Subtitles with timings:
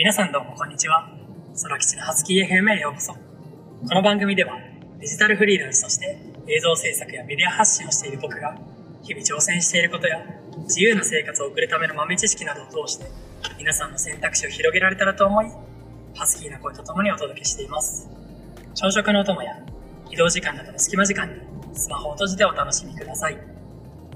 [0.00, 1.10] 皆さんどうもこんにちは。
[1.62, 3.12] 空吉のハスキー FM へようこそ。
[3.12, 3.18] こ
[3.94, 4.56] の番組では
[4.98, 8.56] デジタルフリーランスとして映像制作やメディア発信をしている僕が
[9.02, 10.24] 日々挑戦していることや
[10.62, 13.04] 自由な生活を送るための豆知識などを通して
[13.58, 15.52] 皆さんの選択肢を広げられたらと思い、
[16.14, 18.08] ハスキーな声とともにお届けしています。
[18.74, 19.52] 朝食のお供や
[20.10, 21.34] 移動時間などの隙間時間に
[21.74, 23.36] スマホを閉じてお楽しみください。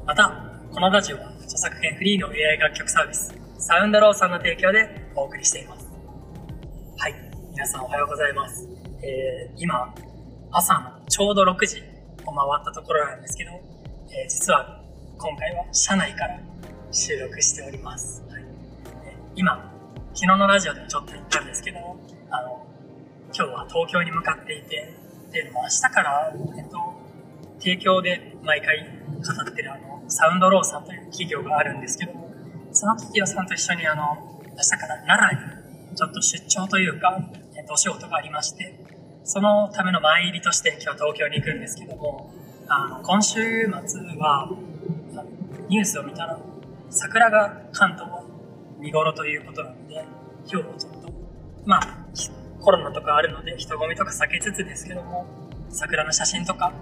[0.07, 5.84] また、このラジオは著作権フリーの AI 楽曲サービスサウンドローさんの提供でお送りしています。
[7.65, 8.69] 皆さんおはようございます。
[9.01, 9.95] えー、今、
[10.51, 11.83] 朝のちょうど6時
[12.27, 14.83] を回ったところなんですけど、えー実は
[15.17, 16.39] 今回は車内から
[16.93, 18.23] 収録しております。
[18.29, 18.45] はい、
[19.35, 19.73] 今、
[20.13, 21.79] 昨日のラジオでもちょっと言ったんですけど、
[22.29, 22.67] あの、
[23.35, 24.95] 今日は東京に向かっていて、
[25.33, 26.77] で、も明日から、えっと、
[27.61, 28.87] 提供で毎回
[29.27, 32.13] 語ってるあの、サウンドローさんという企業があるんですけど、
[32.73, 37.19] その企業さんと一緒にあの、明日から奈良にちょっと出張というか、
[37.65, 38.79] と、お仕事がありまして、
[39.25, 42.33] そのための前入りとして今日東京に行くんですけども、
[42.69, 43.41] あの、今週
[43.85, 44.51] 末は、
[45.69, 46.39] ニュースを見たら、
[46.91, 48.23] 桜が関東は
[48.79, 50.05] 見頃ということなので、
[50.47, 51.13] 今日はちょっと、
[51.65, 52.05] まあ、
[52.61, 55.27] コロナとかあるので人混みとか避けつつですけども、
[55.69, 56.73] 桜の写真とか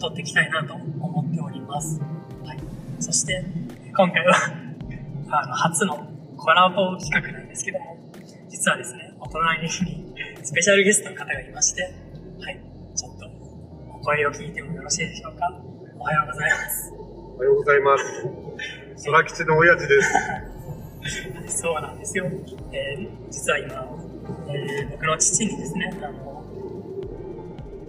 [0.00, 2.00] 撮っていきたいなと思っております。
[2.44, 2.58] はい。
[3.00, 3.44] そして、
[3.96, 4.34] 今回は、
[5.30, 7.96] あの、初のコラボ企画なんですけども、
[8.48, 10.05] 実はですね、お隣に
[10.46, 11.88] スペシャルゲストの方がいまして、は
[12.52, 12.60] い。
[12.94, 13.26] ちょっと、
[13.96, 15.52] お声を聞いてもよろしいでしょうか？
[15.98, 16.92] おはようございます。
[16.94, 18.04] おはようございます。
[19.06, 20.00] 空吉の親父で
[21.48, 21.58] す。
[21.62, 22.26] そうなんですよ。
[22.70, 23.88] えー実は今、
[24.46, 26.44] えー僕の父にですね、あの、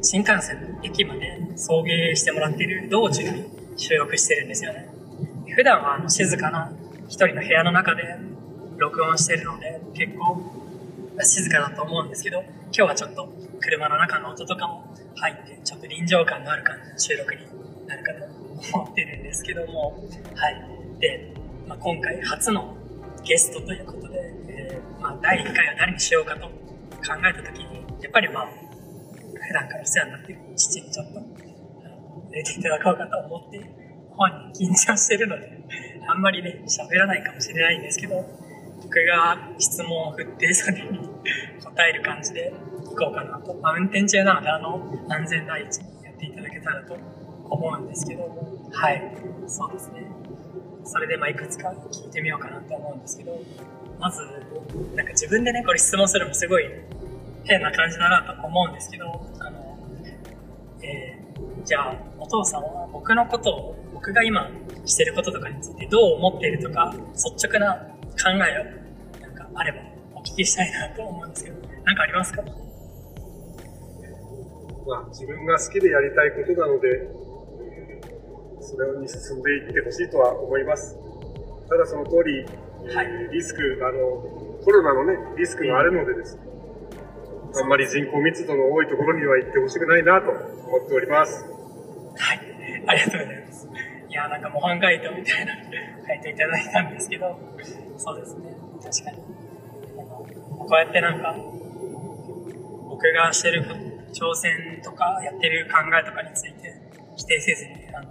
[0.02, 3.45] 新幹線の駅まで送迎してもらっている道中に
[3.77, 4.89] 収録してるんですよね。
[5.55, 6.71] 普段はあの静かな
[7.08, 8.17] 一人の部屋の中で
[8.77, 10.66] 録音してるので結構
[11.23, 13.28] 静かだと思うんですけど、今日はちょっと
[13.60, 17.42] 車の中の音とかも入ってちょっと臨場感のある感じの収録に
[17.88, 18.26] なるかと
[18.78, 20.04] 思ってるんですけども、
[20.36, 21.00] はい。
[21.00, 21.33] で、
[21.67, 22.76] まあ、今回初の
[23.23, 26.52] ゲストということで、えーまあ、第1回は誰にしようかと考
[27.20, 33.60] えた時に、やっぱりまあ、普段からお世話になっている父にちょっと、あの出ていただこうかと思って、
[34.11, 35.58] 本人緊張してるので、
[36.08, 38.26] あんまりね、喋らないかもしれないんですけど、
[38.82, 40.99] 僕が質問を振って、それに
[41.64, 43.54] 答える感じでいこうかなと。
[43.55, 46.98] まあ、運転中なので、あの、安全第一にやっていただけたらと
[47.49, 48.23] 思うんですけど、
[48.71, 49.17] はい、
[49.48, 50.08] そうですね。
[50.83, 53.39] それでまあいくつか聞いてみようかなと思うんですけど、
[53.99, 54.21] まず、
[54.95, 56.65] なんか自分でね、これ質問するのもすごい
[57.44, 59.05] 変な感じだなと思うんですけど、
[59.39, 59.77] あの、
[60.82, 61.27] えー
[61.67, 64.49] じゃあ、お父さんは僕のことを、僕が今
[64.86, 69.80] してることとかについてどう思っているとか、率直な考えを、なんかあれば
[70.16, 72.42] お聞きしたいなと思うんですけど、なんかありますか？
[74.88, 77.10] まあ、自分が好きでやりたいことなので、
[78.61, 80.98] それに進んでいってほしいとは思います。
[81.70, 82.45] ただその通り、
[82.94, 84.00] はいリスク、あの、
[84.64, 86.42] コロナのね、リスクがあるのでですね、
[87.61, 91.44] あんまり人口密度の多いところには行ってほしくないなと思っております。
[92.17, 92.39] はい、
[92.88, 93.67] ありがとうございます。
[94.17, 95.70] いや、なんか模範解答みたいなの書
[96.11, 97.38] いていただいたんですけど、
[97.98, 99.17] そうですね、確かに。
[100.58, 101.36] こうやってなんか、
[102.89, 103.64] 僕がしてる
[104.14, 106.82] 挑戦とかやってる考えとかについて
[107.16, 108.10] 否定せずに、あの、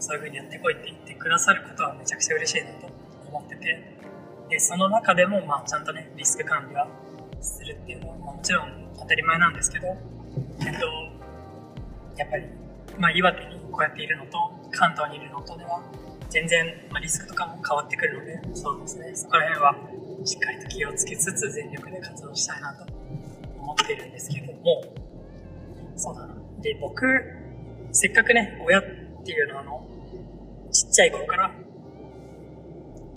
[0.00, 2.88] そういう風にやってこいって言ってくださることはめちゃくちゃ嬉しいなと
[3.28, 3.96] 思ってて、
[4.50, 6.88] で、その中でも、まあ、ちゃんとね、リスク管理は
[7.40, 10.86] するっていうのは、もちろん当たり前なんですけど、えっと、
[12.16, 12.44] やっぱり、
[12.98, 14.32] まあ、岩手にこうやっているのと
[14.72, 15.80] 関東にいるのとでは
[16.30, 19.14] 全然、まあ、リスクとかも変わってくるのでそうですね。
[19.14, 22.84] そこら辺はしっかりと気をつけつつ全力で活動したいなと
[23.56, 24.82] 思っているんですけども
[25.94, 27.06] そうだなで僕
[27.92, 28.82] せっかくね親っ
[29.24, 29.86] ていうのはあの
[30.72, 31.52] ちっちゃい頃から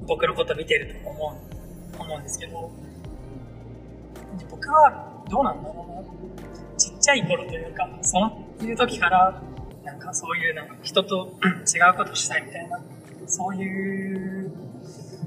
[0.06, 1.42] 僕のこと見てると思
[1.98, 2.72] う思うんですけど
[4.38, 6.78] で僕はどうなんだろうな。
[6.78, 8.20] ちっちゃい頃というか、そ
[8.60, 9.42] ういう時から、
[9.84, 11.34] なんかそういうなんか人と
[11.66, 12.80] 違うことしたいみたいな、
[13.28, 14.52] そういう、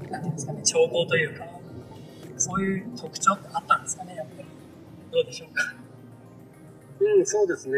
[0.09, 1.45] なんていうんですかね、兆候というか、
[2.37, 4.47] そういう特徴ってあったんですかね、やっぱり。
[5.11, 5.61] どうでしょうか？
[6.99, 7.77] うん、そうですね。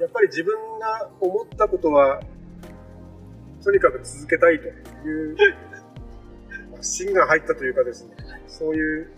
[0.00, 2.20] やっぱり自分が思ったことは、
[3.62, 4.66] とにかく続けたいと
[5.08, 5.36] いう、
[6.80, 8.14] 芯が入ったというかですね、
[8.48, 9.10] そういう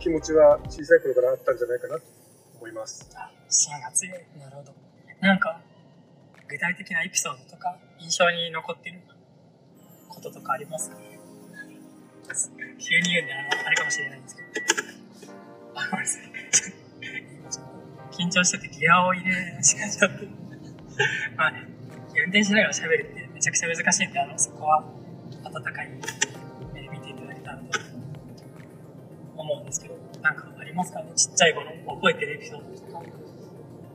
[0.00, 2.02] 気持ちは小さい頃からあったんじゃないかなと
[2.58, 3.08] 思います。
[3.52, 4.18] 芯が強い。
[4.38, 4.74] なるほど。
[5.20, 5.60] なんか、
[6.48, 9.00] 具体的なエピソードとか、印象に残ってる
[10.08, 10.96] こととかありますか？
[12.78, 14.48] 急に言うんで、あ、あれかもしれないんですけど。
[15.74, 16.22] あ、ごめんなさい。
[18.10, 20.26] 緊張しててギアを入れ間違えちゃって。
[21.36, 21.68] まあね、
[22.16, 24.84] 運転しながら喋るってめちゃくちゃ難しいんで、あの、そこは
[25.44, 25.88] 温かい
[26.74, 27.64] 目で見ていただけたらと
[29.36, 31.12] 思うんですけど、なんかありますかね？
[31.14, 33.02] ちっちゃい頃覚えてるエピソードとか。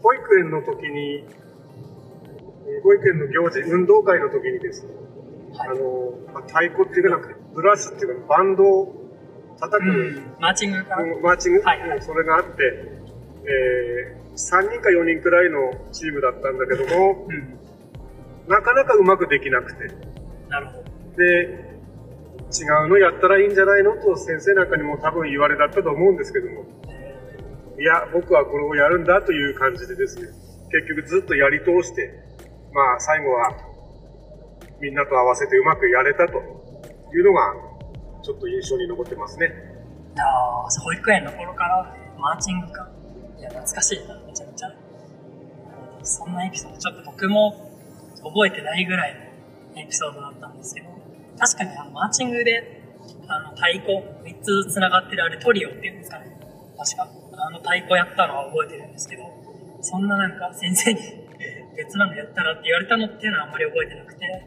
[0.02, 1.26] 保育園の時に、
[2.68, 4.92] えー保育園の行事、運動会の時にですね、
[5.58, 5.70] はい。
[5.70, 8.94] あの、まあ、太鼓っていうかなんか、ブラスっていうか、バンドを
[9.60, 12.02] 叩く、うん、マーチングか、うんマーチング、はいはい。
[12.02, 12.52] それがあって、
[13.46, 17.58] えー、3人か4人くらいのチームだったんだけども、うん、
[18.48, 19.86] なかなかうまくできなくて、
[20.50, 20.84] なるほど。
[21.18, 21.24] で、
[22.52, 23.96] 違うのやったらいいんじゃないの？
[23.96, 26.66] と先生なんかにも多分言われだったと思うんですけども、
[27.80, 30.28] いや、僕はこれをやるんだという感じでですね、
[30.72, 32.10] 結局ずっとやり通して、
[32.74, 33.54] まあ最後は
[34.82, 36.34] みんなと合わせてうまくやれたと
[37.14, 37.54] いうのが
[38.24, 39.54] ちょっと印象に残ってますね。
[40.18, 42.90] ああ、保育園の頃からマーチングか。
[43.38, 44.74] いや、懐かしいな、めちゃめちゃ。
[46.04, 47.72] そんなエピソード、ちょっと僕も
[48.24, 49.16] 覚えてないぐらい
[49.76, 50.88] のエピソードだったんですけど、
[51.38, 52.82] 確かにあのマーチングで、
[53.28, 56.38] あの、太鼓、3つ繋がってるあれトリオっていうんですかね。
[56.78, 59.24] 確か、あの太鼓やったのは覚えてるんですけど、
[59.82, 61.00] そんななんか先生に
[61.76, 64.46] 別なのやったらって言われたのっていうのはあんまり覚えてなくて、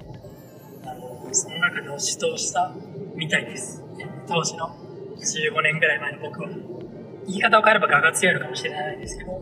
[0.84, 2.72] あの、その中で推しとした
[3.14, 3.84] みたいです。
[4.26, 4.68] 当時の
[5.16, 6.48] 15年ぐらい前の僕は。
[7.26, 9.40] 言い方を変えれば我が強いのかもしれないですけど、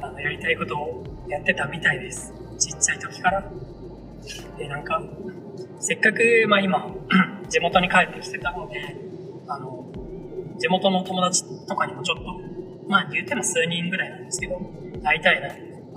[0.00, 2.32] あの、やりたいことをやってたみたいです。
[2.58, 3.50] ちっちゃい時から。
[4.58, 5.02] で、なんか、
[5.80, 6.94] せっかく、まあ今、
[7.48, 8.96] 地元に帰ってきてたので、
[9.48, 9.86] あの、
[10.58, 12.49] 地元の友達とかにもちょっと、
[12.90, 14.60] まあ言っても数人ぐらいなんですけど、
[15.04, 15.56] 会いたいな、会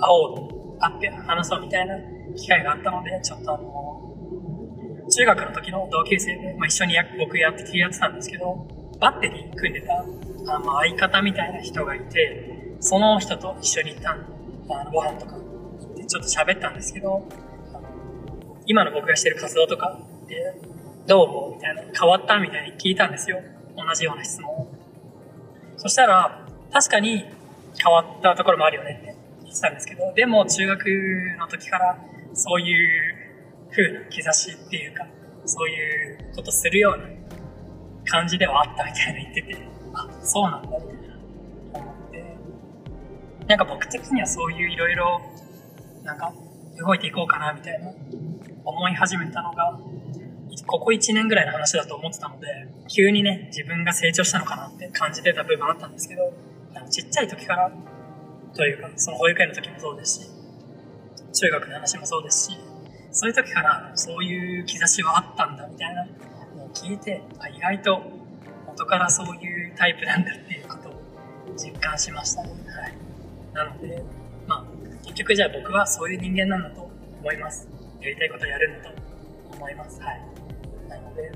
[0.10, 1.98] おう、会って話そうみたいな
[2.36, 8.68] 機会があったので、ちょっとあの、中学の時の同級生で、まあ、一緒にや僕やってやってたんですけど、
[9.00, 10.06] バッテリー組んでた
[10.54, 14.26] あまあ相方みたいな人がいて、その人と一緒に行ったん
[14.70, 17.28] あのご飯とか行ってちょっと喋ったんですけど、
[17.74, 20.54] あの今の僕がしてる活動とかで、
[21.08, 23.42] どう思うみたいな、変わったみたいに聞いたんですよ。
[23.76, 24.68] 同じような質問を。
[25.78, 26.43] そしたら、
[26.74, 27.26] 確かに
[27.82, 30.86] 変わったところもあるよねって言ってたんですけど、でも中学
[31.40, 31.98] の時から
[32.34, 33.16] そういう
[33.72, 35.06] 風な兆しっていうか、
[35.46, 37.08] そういうことするような
[38.06, 39.58] 感じではあったみたいな言ってて、
[39.94, 42.24] あ、そうなんだみたいな思って、
[43.48, 45.22] なんか僕的にはそういういろいろ、
[46.04, 46.34] なんか
[46.78, 47.94] 動いていこうかなみたいな
[48.66, 49.80] 思い始めたのが、
[50.66, 52.48] ここ1年ぐらいの話だと思ってたので、
[52.88, 56.34] 急にね、自分が成長したのかなって感じてた部分あったんですけど、
[56.90, 57.72] ちっちゃい時から、
[58.56, 60.30] というか、その保育園の時もそうですし、
[61.34, 62.58] 中学の話もそうですし、
[63.12, 66.06] そういう時からそういう兆しはあったんだみたいな
[66.56, 68.02] のを聞いて、あ意外と
[68.68, 70.94] 元からそういうタイプなんだっていうことを
[71.56, 72.50] 実感しましたね。
[72.50, 72.98] はい。
[73.54, 74.04] なので、
[74.48, 74.66] まあ、
[75.04, 76.90] 結局じゃあ僕はそういう人間なんだと
[77.22, 77.68] 思います。
[78.02, 79.02] やりたいことやるんだと
[79.56, 80.02] 思います。
[80.02, 80.22] はい。
[80.90, 81.32] なので、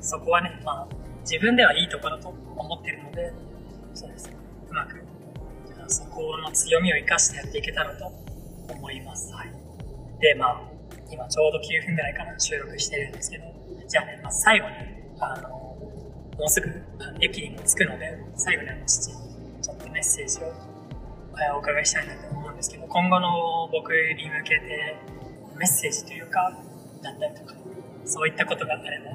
[0.00, 0.88] そこはね、まあ、
[1.22, 3.32] 自分ではいいところと思ってるので、
[3.94, 4.36] そうですね。
[4.70, 5.02] うまく、
[5.88, 8.06] そこの強みを生かしてやっていけたらと
[8.68, 9.32] 思います。
[9.32, 9.52] はい。
[10.20, 10.62] で、まあ、
[11.10, 13.44] 今ちょうど9分ぐらいから収録してるんですけど、
[13.86, 14.74] じゃあね、まあ、最後に、
[15.20, 16.68] あの、もうすぐ
[17.20, 19.16] 駅にも着くので、最後にあの父に
[19.62, 20.52] ちょっとメッセージを
[21.56, 24.96] お伺いしたいなと思うんですけど、今後の僕に向けて
[25.56, 26.52] メッセージというか、
[27.02, 27.54] だったりとか、
[28.04, 29.06] そういったことがあれば、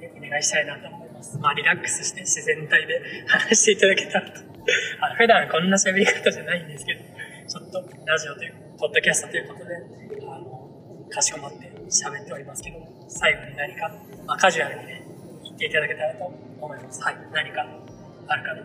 [0.00, 1.38] えーお願いしたいなと思います。
[1.38, 4.47] まあ、リラックスして自然体で話していただけたらと。
[5.00, 7.00] あの普段こんな喋り方じゃないんですけど、
[7.46, 9.74] ちょっとラジオというか、ポッドキャストということで、
[10.26, 10.68] あの、
[11.10, 12.76] かしこまって喋っておりますけど、
[13.08, 13.92] 最後に何か、
[14.26, 15.02] まあ、カジュアルにね、
[15.44, 16.24] 言っていただけたらと
[16.60, 17.02] 思います。
[17.02, 17.16] はい。
[17.32, 17.66] 何か
[18.28, 18.62] あるかな。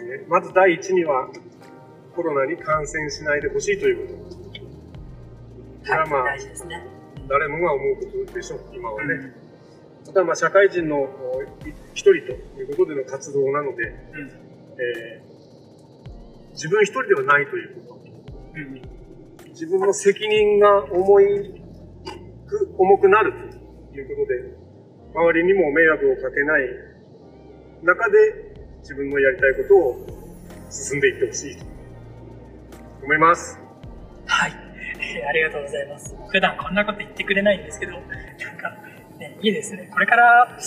[0.00, 1.28] えーまず第一には、
[2.14, 4.36] コロナに感染しないでほしいということ。
[5.88, 6.82] これはまあはい、大事ですね。
[7.28, 9.32] 誰もが思うことでしょう、今はね。
[10.04, 11.08] ただまあ社会人の
[11.94, 13.88] 一人ということでの活動なので、う
[14.18, 14.47] ん。
[14.78, 15.28] えー
[16.58, 18.00] 自分一人ではないということ。
[18.56, 18.82] うん。
[19.50, 21.62] 自分の責任が重い
[22.48, 23.32] く、重くなる
[23.92, 24.58] ということで、
[25.14, 26.68] 周りにも迷惑をかけない
[27.84, 28.16] 中で
[28.80, 30.06] 自分のやりたいことを
[30.68, 31.64] 進んでいってほしいと
[33.04, 33.56] 思います。
[34.26, 34.52] はい。
[35.00, 36.16] えーありがとうございます。
[36.28, 38.08] 普段こんなこと言ってくれないんですけど、なんか、
[39.18, 39.90] ね、いいですね。
[39.92, 40.58] これから、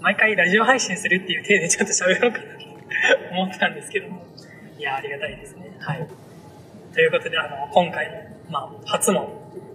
[0.00, 2.69] 毎回ラジオ配信するっていう体でちょっと喋ろうかなと
[3.32, 4.24] 思ってたんですけども、
[4.78, 5.76] いや、ありがたいですね。
[5.80, 6.08] はい。
[6.92, 9.30] ということで、あの、今回の、まあ、初の、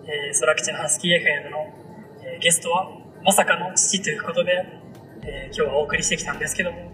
[0.06, 1.74] えー、空吉のハスキー FM の、
[2.24, 2.92] えーゲストは、
[3.24, 4.52] まさかの父ということで、
[5.24, 6.92] えー、今日はお送りしてきたんですけども、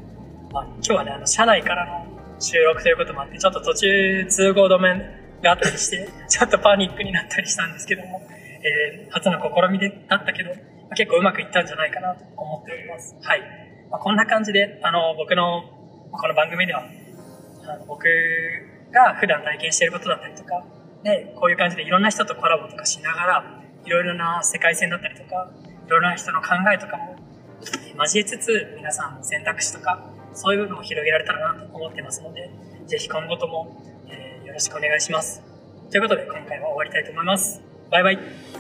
[0.52, 2.06] まあ、今日はね、あの、車内からの
[2.40, 8.22] 収録ということもあって、ちょっと途中通行止めがあったりして、 ちょっとパニックになったりしたんですけども、
[8.64, 10.52] えー、初の試みでだったけど、
[10.96, 13.16] 結構うまくいったんじゃないかなと思っております。
[13.22, 13.42] はい。
[13.90, 15.64] まあ、こんな感じで、あの、僕の、
[16.12, 16.84] この番組では、
[17.64, 18.04] あの僕
[18.92, 20.64] が普段体験していることだったりとか、
[21.04, 25.50] で、こういう感じでいろんな人とコラボとかしながら、いろいろな世界線だったりとか、
[25.88, 27.16] いろいろな人の考えとかも
[27.98, 32.52] 交えつつ、皆さんの選択肢とか、そういう部分を広げられたらなと思ってますので、
[32.88, 35.42] ぜひ今後とも、えー、よろしくお願いします。
[35.90, 37.62] ということで、今回は終わりたいと思います。
[37.90, 38.51] バイバイ。